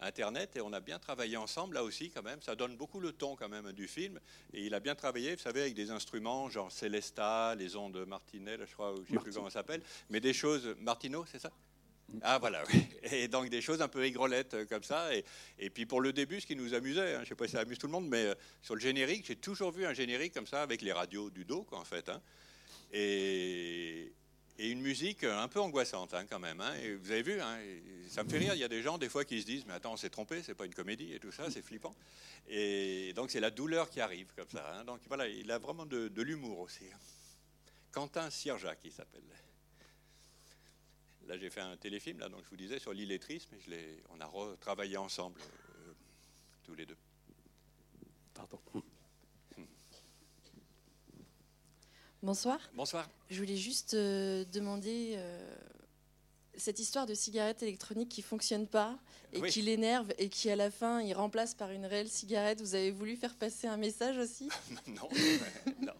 [0.00, 3.12] Internet et on a bien travaillé ensemble, là aussi quand même, ça donne beaucoup le
[3.12, 4.18] ton quand même du film,
[4.52, 8.66] et il a bien travaillé, vous savez, avec des instruments genre Célesta, les ondes Martinel,
[8.66, 11.52] je crois, je ne sais plus comment ça s'appelle, mais des choses, Martino, c'est ça?
[12.22, 12.62] Ah voilà.
[13.12, 15.10] Et donc des choses un peu aigrelettes euh, comme ça.
[15.58, 17.52] Et, puis pour le début, ce qui nous amusait, hein, je ne sais pas si
[17.52, 20.34] ça amuse tout le monde, mais euh, sur le générique, j'ai toujours vu un générique
[20.34, 22.08] comme ça avec les radios du dos, en fait.
[22.08, 22.20] Hein.
[22.92, 24.12] Et,
[24.56, 26.62] une musique un peu angoissante hein, quand même.
[26.80, 27.40] Et vous avez vu,
[28.08, 29.72] ça me fait rire, il y a des gens des fois qui se disent, mais
[29.74, 31.94] attends, on s'est trompé, c'est pas une comédie et tout ça, c'est flippant.
[32.48, 34.84] Et donc c'est la douleur qui arrive comme ça.
[34.86, 36.84] Donc voilà, il a vraiment de, de l'humour aussi.
[37.90, 39.22] Quentin Sirja qui s'appelle.
[41.26, 44.26] Là, j'ai fait un téléfilm, là, donc je vous disais, sur l'illettrisme, et on a
[44.26, 45.92] retravaillé ensemble, euh,
[46.64, 46.96] tous les deux.
[48.34, 48.58] Pardon.
[52.22, 52.58] Bonsoir.
[52.74, 53.06] Bonsoir.
[53.28, 55.54] Je voulais juste euh, demander euh,
[56.56, 58.98] cette histoire de cigarette électronique qui fonctionne pas
[59.32, 62.62] et qui l'énerve et qui à la fin il remplace par une réelle cigarette.
[62.62, 64.48] Vous avez voulu faire passer un message aussi?
[64.86, 65.08] Non,
[65.82, 65.92] non.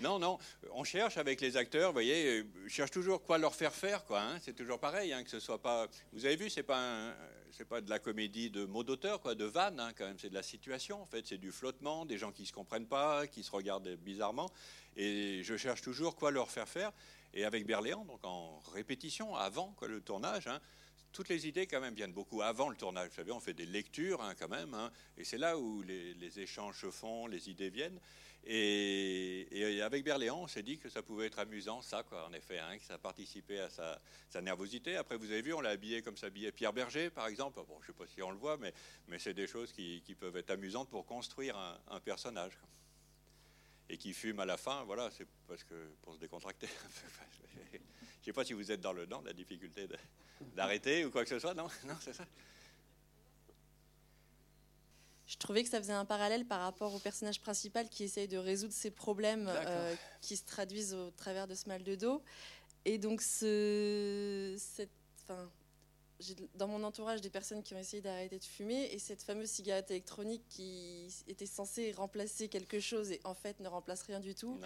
[0.00, 0.38] Non, non,
[0.72, 4.20] on cherche avec les acteurs, vous voyez, je cherche toujours quoi leur faire faire, quoi.
[4.20, 4.38] Hein.
[4.40, 5.88] c'est toujours pareil, hein, que ce soit pas.
[6.12, 7.14] Vous avez vu, c'est pas
[7.52, 10.18] c'est pas de la comédie de mots d'auteur, quoi, de vanne, hein, quand même.
[10.18, 11.26] C'est de la situation, en fait.
[11.26, 14.50] C'est du flottement, des gens qui se comprennent pas, qui se regardent bizarrement.
[14.96, 16.92] Et je cherche toujours quoi leur faire faire.
[17.34, 20.48] Et avec Berléand, donc en répétition, avant le tournage,
[21.18, 23.08] toutes les idées quand même viennent beaucoup avant le tournage.
[23.08, 24.76] Vous savez, on fait des lectures quand même,
[25.16, 27.98] et c'est là où les, échanges se font, les idées viennent.
[28.46, 32.60] Et, avec Berléand, on s'est dit que ça pouvait être amusant, ça, quoi, en effet,
[32.60, 34.94] hein, que ça participait à sa, nervosité.
[34.94, 37.58] Après, vous avez vu, on l'a habillé comme s'habillait Pierre Berger, par exemple.
[37.66, 40.36] Bon, je ne sais pas si on le voit, mais c'est des choses qui, peuvent
[40.36, 41.56] être amusantes pour construire
[41.88, 42.56] un, personnage.
[43.90, 46.68] Et qui fume à la fin, voilà, c'est parce que pour se décontracter.
[47.72, 49.88] je ne sais pas si vous êtes dans le dans la difficulté
[50.54, 51.68] d'arrêter ou quoi que ce soit, non?
[51.86, 52.26] Non, c'est ça
[55.28, 58.38] je trouvais que ça faisait un parallèle par rapport au personnage principal qui essaye de
[58.38, 62.22] résoudre ses problèmes euh, qui se traduisent au travers de ce mal de dos.
[62.86, 64.90] Et donc, ce, cette,
[65.22, 65.50] enfin,
[66.20, 69.48] j'ai dans mon entourage des personnes qui ont essayé d'arrêter de fumer et cette fameuse
[69.48, 74.34] cigarette électronique qui était censée remplacer quelque chose et en fait ne remplace rien du
[74.34, 74.58] tout.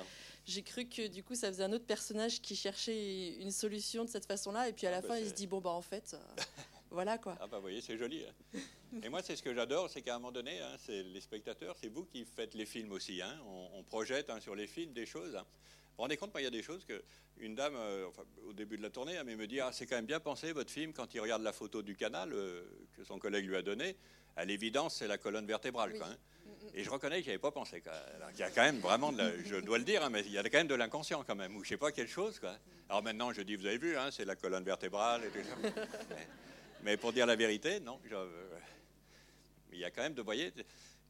[0.47, 4.11] J'ai cru que du coup ça faisait un autre personnage qui cherchait une solution de
[4.11, 5.83] cette façon-là et puis à la ah, fin bah, il se dit bon bah en
[5.83, 6.43] fait euh,
[6.91, 7.37] voilà quoi.
[7.41, 8.25] Ah bah vous voyez c'est joli.
[8.25, 8.59] Hein.
[9.03, 11.77] Et moi, c'est ce que j'adore, c'est qu'à un moment donné, hein, c'est les spectateurs,
[11.81, 13.23] c'est vous qui faites les films aussi.
[13.23, 13.41] Hein.
[13.75, 15.39] On, projette sur les films des choses.
[15.93, 17.03] Vous vous rendez compte, moi, il y a des choses que
[17.39, 18.07] une dame, euh,
[18.49, 20.71] au début de la tournée, elle me dit Ah, c'est quand même bien pensé votre
[20.71, 22.63] film quand il regarde la photo du canal euh,
[22.97, 23.97] que son collègue lui a donnée.
[24.37, 25.93] À l'évidence, c'est la colonne vertébrale.
[25.99, 26.09] Quoi,
[26.75, 27.83] Et je reconnais que je avais pas pensé.
[28.33, 29.13] il y a quand même vraiment,
[29.45, 31.63] je dois le dire, mais il y a quand même de l'inconscient quand même, ou
[31.63, 32.39] je sais pas quelle chose.
[32.39, 32.57] Quoi.
[32.89, 35.83] Alors maintenant, je dis Vous avez vu, c'est la colonne vertébrale et tout ça.
[36.83, 38.01] mais, pour dire la vérité, non.
[38.09, 38.17] Je,
[39.73, 40.53] il y a quand même, de, voyez,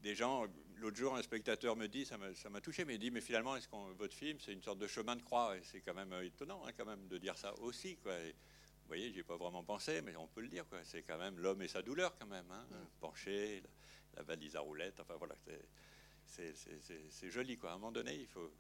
[0.03, 0.47] des gens.
[0.83, 3.68] L'autre jour, un spectateur me dit, ça m'a touché, mais il dit, mais finalement, est-ce
[3.68, 5.57] que votre film, c'est une sorte de chemin de croix?
[5.57, 8.18] Et c'est quand même euh, étonnant, hein, quand même, de dire ça aussi, quoi.
[8.18, 10.64] vous voyez, j'y ai pas vraiment pensé, mais on peut le dire.
[10.83, 12.66] C'est quand même l'homme et sa douleur, quand même, hein.
[12.99, 13.62] penché,
[14.16, 15.37] la, valise à roulettes, enfin voilà,
[16.27, 17.71] c'est joli, quoi.
[17.71, 18.53] À un moment donné, il faut,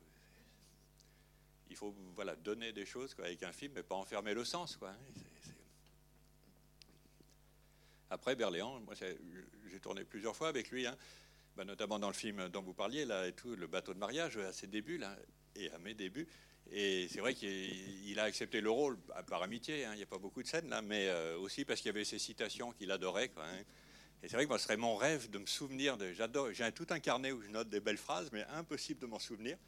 [1.70, 4.76] il faut voilà, donner des choses quoi, avec un film, mais pas enfermer le sens.
[4.76, 4.90] Quoi.
[4.90, 5.22] Hein.
[8.10, 10.96] Après, Berléand, moi, j'ai tourné plusieurs fois avec lui, hein.
[11.56, 14.36] Bah, notamment dans le film dont vous parliez, là, et tout, le bateau de mariage,
[14.38, 15.16] à ses débuts, là,
[15.56, 16.26] et à mes débuts.
[16.70, 19.90] Et c'est vrai qu'il a accepté le rôle par amitié, hein.
[19.94, 22.04] il n'y a pas beaucoup de scènes là, mais euh, aussi parce qu'il y avait
[22.04, 23.30] ces citations qu'il adorait.
[23.36, 23.58] Hein.
[24.22, 26.12] Et c'est vrai que moi, ce serait mon rêve de me souvenir de.
[26.12, 26.52] J'adore.
[26.52, 29.58] J'ai tout un carnet où je note des belles phrases, mais impossible de m'en souvenir.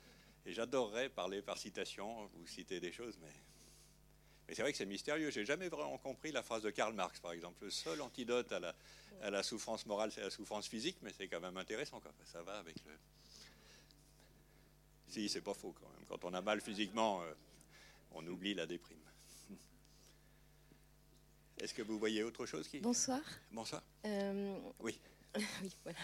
[0.46, 3.32] Et j'adorerais parler par citation ou citer des choses, mais
[4.48, 5.30] Mais c'est vrai que c'est mystérieux.
[5.30, 7.64] J'ai jamais vraiment compris la phrase de Karl Marx, par exemple.
[7.64, 8.74] Le seul antidote à la,
[9.22, 12.00] à la souffrance morale, c'est la souffrance physique, mais c'est quand même intéressant.
[12.00, 12.12] Quoi.
[12.24, 12.92] Ça va avec le.
[15.08, 16.06] Si, c'est pas faux quand même.
[16.08, 17.32] Quand on a mal physiquement, euh,
[18.12, 18.98] on oublie la déprime.
[21.60, 22.80] Est-ce que vous voyez autre chose qui...
[22.80, 23.20] Bonsoir.
[23.52, 23.82] Bonsoir.
[24.04, 24.98] Euh, oui.
[25.62, 25.98] oui, voilà.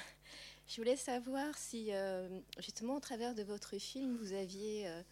[0.66, 5.03] Je voulais savoir si, euh, justement, au travers de votre film, vous aviez euh,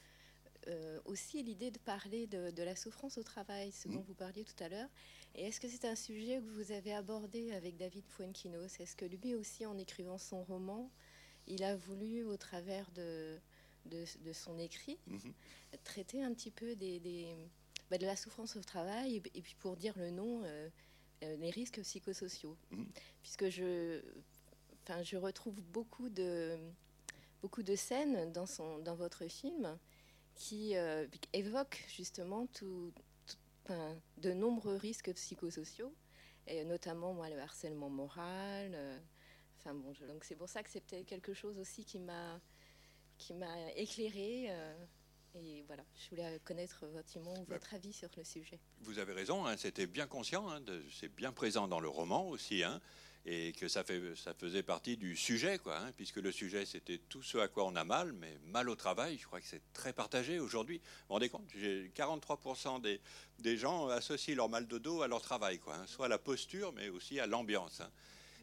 [1.05, 4.05] aussi l'idée de parler de, la souffrance au travail, ce dont mm.
[4.07, 4.89] vous parliez tout à l'heure.
[5.35, 8.81] Et est-ce que c'est un sujet que vous avez abordé avec David Fuenquinos?
[8.81, 10.91] Est-ce que lui aussi, en écrivant son roman,
[11.47, 13.39] il a voulu, au travers de,
[13.87, 15.79] de, son écrit, mm-hmm.
[15.85, 17.01] traiter un petit peu des,
[17.91, 20.69] bah, de la souffrance au travail et, puis pour dire le nom, euh,
[21.21, 22.57] les risques psychosociaux?
[22.73, 22.87] Mm-hmm.
[23.23, 24.03] Puisque je,
[25.17, 26.57] retrouve beaucoup de,
[27.43, 29.79] beaucoup de scènes dans, son, dans votre film
[30.39, 32.93] qui euh, évoquent justement tout,
[34.17, 35.93] de nombreux risques psychosociaux,
[36.47, 38.73] et notamment moi, le harcèlement moral.
[38.75, 38.99] Euh,
[39.59, 42.41] enfin bon, donc c'est pour ça que c'est peut-être quelque chose aussi qui m'a
[43.19, 44.47] qui m'a éclairé.
[44.49, 44.75] Euh,
[45.35, 48.61] et voilà, je voulais connaître votre, votre avis sur le sujet.
[48.81, 52.63] Vous avez raison, hein, c'était bien conscient, hein, c'est bien présent dans le roman aussi.
[52.63, 52.81] Hein,
[53.31, 57.37] et que ça, faisait partie du sujet, quoi, hein, puisque le sujet c'était tout ce
[57.37, 60.41] à quoi on a mal, mais mal au travail, je crois que c'est très partagé
[60.41, 60.79] aujourd'hui.
[60.79, 63.03] Vous vous rendez compte 43% des,
[63.41, 66.17] des gens associent leur mal de dos à leur travail, quoi, hein, soit à la
[66.17, 67.83] posture, mais aussi à l'ambiance.
[67.83, 67.91] Hein.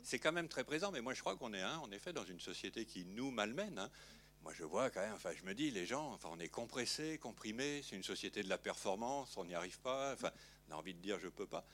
[0.04, 2.39] C'est quand même très présent, mais moi je crois qu'on est en effet dans une
[2.39, 3.89] société qui nous malmène.
[4.43, 7.17] Moi, je vois quand même, enfin, je me dis, les gens, enfin, on est compressés,
[7.17, 10.30] comprimés, c'est une société de la performance, on n'y arrive pas, enfin,
[10.69, 11.65] on a envie de dire je peux pas.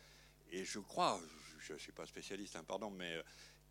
[0.53, 1.19] Et je crois,
[1.63, 3.23] je ne suis pas spécialiste, hein, pardon, mais euh,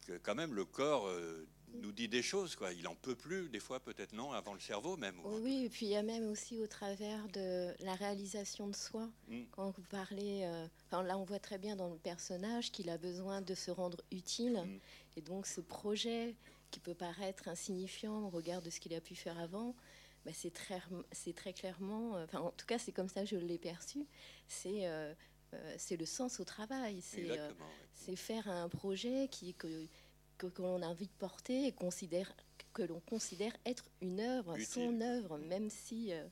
[0.07, 2.57] que quand même le corps euh, nous dit des choses.
[2.57, 2.73] Quoi.
[2.73, 5.21] Il en peut plus, des fois peut-être non, avant le cerveau même.
[5.25, 9.09] Oui, et puis il y a même aussi au travers de la réalisation de soi.
[9.29, 9.43] Mm.
[9.53, 12.99] Quand vous parlez, euh, enfin, là on voit très bien dans le personnage qu'il a
[12.99, 14.63] besoin de se rendre utile.
[14.65, 14.79] Mm.
[15.19, 16.35] Et donc ce projet
[16.71, 19.75] qui peut paraître insignifiant au regard de ce qu'il a pu faire avant,
[20.25, 20.81] bah, c'est très,
[21.35, 24.07] très clairement, enfin en tout cas c'est comme ça que je l'ai perçu,
[24.49, 25.15] c'est euh,
[25.79, 27.01] c'est le sens au travail.
[27.03, 29.87] C'est euh, faire un projet qui, que,
[30.39, 32.33] que, l'on a envie de porter et considère,
[32.73, 36.27] que l'on considère être une œuvre, son œuvre, même si euh,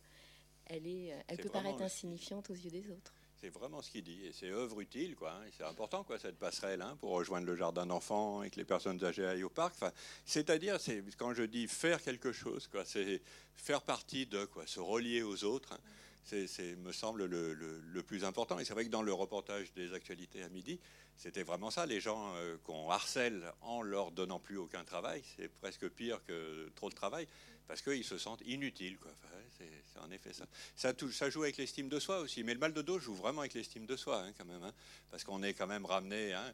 [0.66, 3.12] elle, est, elle peut paraître insignifiante aux yeux des autres.
[3.40, 4.26] C'est vraiment ce qu'il dit.
[4.26, 5.32] Et c'est œuvre utile, quoi.
[5.32, 5.46] Hein.
[5.56, 9.02] C'est important, quoi, cette passerelle, hein, pour rejoindre le jardin d'enfants et que les personnes
[9.04, 9.76] âgées aillent au parc.
[9.76, 9.92] Enfin,
[10.24, 13.22] c'est-à-dire, c'est quand je dis faire quelque chose, quoi, c'est
[13.54, 15.72] faire partie de, quoi, se relier aux autres.
[15.72, 15.78] Hein
[16.24, 18.58] c'est, me semble, le, plus important.
[18.58, 20.78] Et c'est vrai que dans le reportage des actualités à midi,
[21.16, 21.86] c'était vraiment ça.
[21.86, 26.70] Les gens euh, qu'on harcèle en leur donnant plus aucun travail, c'est presque pire que
[26.76, 27.26] trop de travail,
[27.66, 28.98] parce qu'ils se sentent inutiles.
[28.98, 29.12] Quoi.
[29.58, 30.46] c'est, en effet ça.
[30.76, 32.44] Ça, ça joue avec l'estime de soi aussi.
[32.44, 34.62] Mais le mal de dos joue vraiment avec l'estime de soi, hein, quand même.
[34.62, 34.72] Hein.
[35.10, 36.34] parce qu'on est quand même ramené.
[36.34, 36.52] Hein,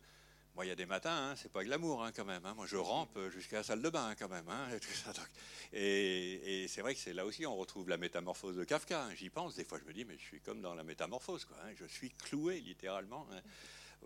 [0.54, 2.44] moi, il y a des matins, hein, c'est pas glamour hein, quand même.
[2.46, 2.54] Hein.
[2.54, 4.46] Moi, je rampe jusqu'à la salle de bain quand même.
[5.72, 9.12] Et, c'est vrai que c'est là aussi on retrouve la métamorphose de Kafka.
[9.16, 11.44] J'y pense, des fois je me dis, mais je suis comme dans la métamorphose.
[11.44, 13.26] Quoi, Je suis cloué littéralement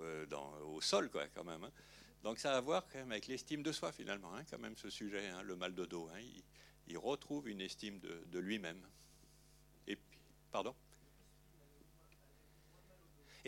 [0.00, 0.26] euh,
[0.64, 1.68] au sol quoi, quand même.
[2.22, 4.88] Donc ça a à voir quand même avec l'estime de soi finalement, quand même ce
[4.88, 6.08] sujet, le mal de dos.
[6.86, 8.82] Il, retrouve une estime de, de lui-même.
[9.86, 10.18] Et puis,
[10.50, 10.74] pardon?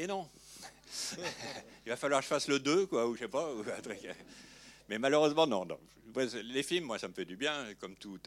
[0.01, 0.29] Et non.
[1.87, 3.53] Il va falloir que je fasse le 2, quoi, ou je sais pas.
[4.89, 5.67] Mais malheureusement, non,
[6.45, 8.27] Les films, moi, ça me fait du bien, comme toute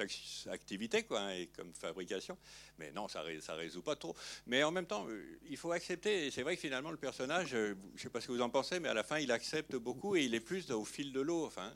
[0.52, 2.38] activité, quoi, hein, et comme fabrication.
[2.78, 4.16] Mais non, ça ne résout pas trop.
[4.46, 6.30] Mais en même temps, euh, il faut accepter.
[6.30, 8.50] C'est vrai que finalement, le personnage, euh, je ne sais pas ce que vous en
[8.50, 11.22] pensez, mais à la fin, il accepte beaucoup et il est plus au fil de
[11.22, 11.46] l'eau.
[11.46, 11.74] Enfin,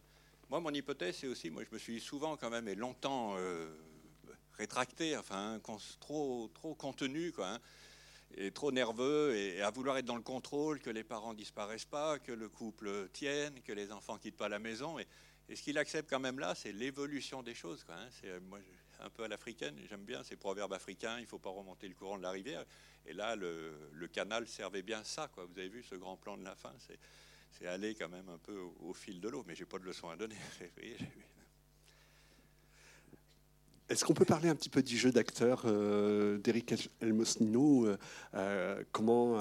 [0.49, 3.67] moi, mon hypothèse, c'est aussi, moi, je me suis souvent quand même et longtemps euh,
[4.57, 5.59] rétracté, enfin,
[5.99, 7.47] trop, trop contenu, quoi.
[7.47, 7.59] Hein
[8.35, 12.19] est trop nerveux et, à vouloir être dans le contrôle, que les parents disparaissent pas,
[12.19, 14.99] que le couple tienne, que les enfants quittent pas la maison.
[14.99, 15.07] Et,
[15.55, 17.83] ce qu'il accepte quand même là, c'est l'évolution des choses.
[17.85, 18.09] Quoi, hein.
[18.19, 18.59] C'est moi
[18.99, 21.19] un peu à l'africaine, j'aime bien ces proverbes africains.
[21.19, 22.65] Il faut pas remonter le courant de la rivière.
[23.05, 25.29] Et là, le, canal servait bien ça.
[25.29, 25.45] Quoi.
[25.45, 28.59] Vous avez vu ce grand plan de la fin, c'est aller quand même un peu
[28.81, 29.43] au, fil de l'eau.
[29.47, 30.35] Mais j'ai pas de leçon à donner.
[33.89, 37.97] Est-ce qu'on peut parler un petit peu du jeu d'acteur euh, d'Eric Elmosnino euh,
[38.35, 39.37] euh, Comment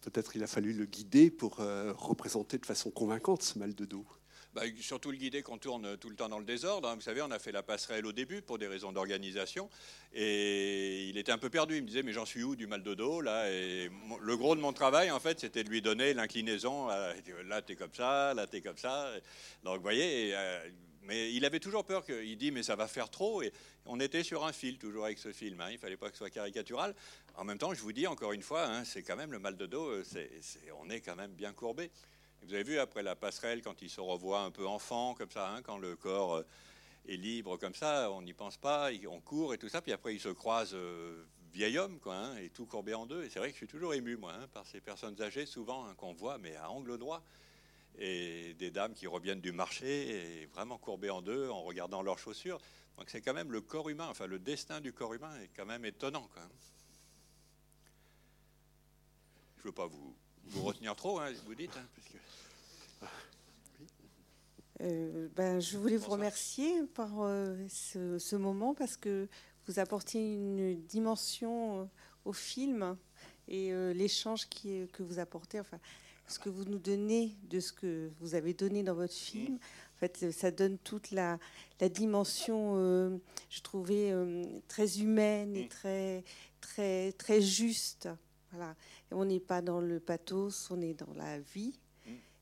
[0.00, 4.06] peut-être il a fallu le guider pour représenter de façon convaincante ce mal de dos?
[4.54, 6.88] Bah, surtout le guider qu'on tourne tout le temps dans le désordre.
[6.88, 6.94] Hein.
[6.94, 9.68] Vous savez, on a fait la passerelle au début pour des raisons d'organisation.
[10.14, 11.76] Et il était un peu perdu.
[11.76, 13.46] Il me disait, mais j'en suis où du mal de dos là?
[13.48, 16.88] Le gros de mon travail, en fait, c'était de lui donner l'inclinaison.
[16.88, 19.12] Là, tu es comme ça, là, tu es comme ça.
[19.64, 20.34] Donc, vous voyez,
[21.08, 23.50] Mais il avait toujours peur qu'il dit mais ça va faire trop et
[23.86, 25.58] on était sur un fil toujours avec ce film.
[25.62, 25.70] Hein.
[25.72, 26.94] Il fallait pas que ce soit caricatural.
[27.34, 29.56] En même temps, je vous dis encore une fois, hein, c'est quand même le mal
[29.56, 29.88] de dos.
[29.88, 30.04] Euh,
[30.78, 31.90] on est quand même bien courbé.
[32.42, 35.48] Vous avez vu après la passerelle quand il se revoit un peu enfant comme ça,
[35.48, 36.46] hein, quand le corps euh,
[37.08, 40.14] est libre comme ça, on n'y pense pas, on court et tout ça, puis après
[40.14, 43.24] il se croise euh, vieil homme quoi, et tout courbé en deux.
[43.24, 46.12] Et c'est vrai que je suis toujours ému moi par ces personnes âgées souvent qu'on
[46.12, 47.22] voit mais à angle droit
[47.98, 52.18] et des dames qui reviennent du marché et vraiment courbées en deux en regardant leurs
[52.18, 52.60] chaussures.
[52.96, 55.66] Donc c'est quand même le corps humain, enfin le destin du corps humain est quand
[55.66, 56.28] même étonnant.
[59.56, 61.76] Je ne veux pas vous, vous retenir trop, hein, vous dites.
[61.76, 61.86] Hein,
[64.80, 69.28] euh, ben, je voulais vous remercier par euh, ce, moment parce que
[69.66, 71.84] vous apportiez une dimension euh,
[72.24, 72.96] au film
[73.48, 75.58] et l'échange que vous apportez.
[75.58, 75.78] Enfin,
[76.28, 79.56] ce que vous nous donnez de ce que vous avez donné dans votre film.
[79.56, 81.38] En fait, ça donne toute la,
[81.90, 83.16] dimension, euh,
[83.50, 86.22] je trouvais, euh, très humaine et très,
[86.60, 88.08] très, très juste.
[88.52, 88.76] Voilà.
[89.10, 91.78] on n'est pas dans le pathos, on est dans la vie.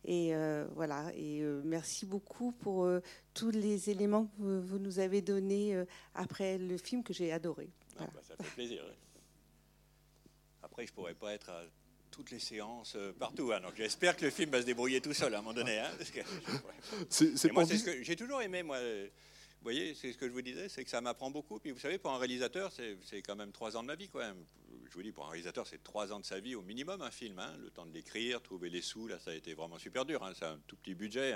[0.04, 1.10] Et euh, voilà.
[1.16, 2.88] Et merci beaucoup pour
[3.34, 5.82] tous les éléments que vous, nous avez donnés
[6.14, 7.70] après le film que j'ai adoré.
[7.98, 8.84] Ah, bah, ça fait plaisir.
[10.62, 11.62] Après, je pourrais pas être à
[12.16, 13.52] toutes les séances euh, partout.
[13.52, 13.60] Hein.
[13.60, 15.78] Donc j'espère que le film va se débrouiller tout seul à un moment donné.
[15.78, 15.90] Hein,
[18.02, 18.78] j'ai toujours aimé, moi.
[18.80, 21.58] Vous voyez, c'est ce que je vous disais, c'est que ça m'apprend beaucoup.
[21.58, 24.20] Puis vous savez, pour un réalisateur, c'est quand même trois ans de ma vie, quand
[24.20, 24.44] même.
[24.88, 27.10] Je vous dis, pour un réalisateur, c'est trois ans de sa vie au minimum, un
[27.10, 27.38] film.
[27.38, 27.56] Hein.
[27.60, 30.28] Le temps de l'écrire, trouver les sous, là, ça a été vraiment super dur.
[30.38, 31.34] C'est un tout petit budget.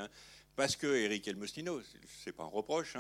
[0.57, 1.81] Parce que Eric Elmostino,
[2.23, 2.97] c'est pas un reproche,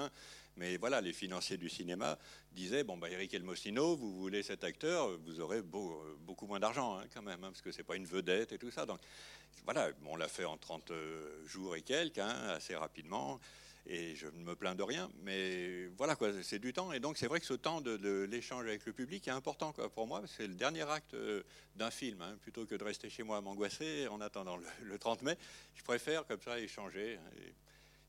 [0.56, 2.18] mais voilà, les financiers du cinéma
[2.52, 7.04] disaient bon, bah, Eric Elmostino, vous voulez cet acteur, vous aurez beaucoup moins d'argent hein,
[7.12, 8.86] quand même, hein, parce que c'est pas une vedette et tout ça.
[8.86, 9.00] Donc
[9.64, 13.40] voilà, on l'a fait en 30 euh, jours et quelques, hein, assez rapidement.
[13.86, 16.92] Et je ne me plains de rien, mais voilà quoi, c'est du temps.
[16.92, 20.06] Et donc c'est vrai que ce temps de, l'échange avec le public est important pour
[20.06, 20.22] moi.
[20.26, 21.42] C'est le dernier acte euh,
[21.76, 25.36] d'un film, plutôt que de rester chez moi à m'angoisser en attendant le, 30 mai.
[25.74, 27.18] Je préfère comme ça échanger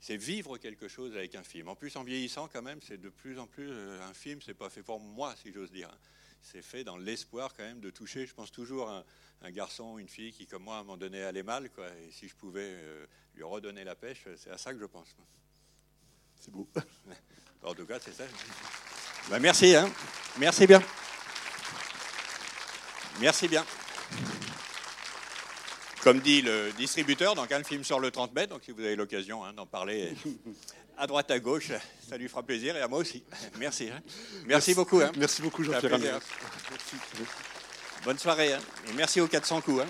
[0.02, 1.70] c'est vivre quelque chose avec un film.
[1.70, 4.42] En plus, en vieillissant, quand même, c'est de plus en plus euh, un film.
[4.42, 5.96] C'est pas fait pour moi, si j'ose dire.
[6.42, 8.26] C'est fait dans l'espoir quand même de toucher.
[8.26, 9.06] Je pense toujours à
[9.44, 11.70] un, garçon, une fille qui, comme moi, à un moment donné, allait mal.
[12.04, 13.06] Et si je pouvais euh,
[13.36, 15.16] lui redonner la pêche, c'est à ça que je pense.
[16.42, 16.68] C'est beau.
[17.64, 18.24] En tout cas, c'est ça.
[19.30, 19.76] Ben, merci.
[19.76, 19.90] Hein.
[20.38, 20.82] Merci bien.
[23.20, 23.64] Merci bien
[26.04, 28.54] comme dit le distributeur, donc un film sur le 30 mètres.
[28.54, 30.14] Donc si vous avez l'occasion hein, d'en parler
[30.98, 31.72] à droite, à gauche,
[32.08, 33.24] ça lui fera plaisir et à moi aussi.
[33.60, 33.90] Merci.
[33.90, 34.02] Hein.
[34.46, 35.02] Merci, beaucoup.
[35.02, 35.12] Hein.
[35.18, 36.20] Merci beaucoup, Jean-Pierre.
[38.04, 38.52] Bonne soirée.
[38.90, 39.84] Et merci aux 400 coups.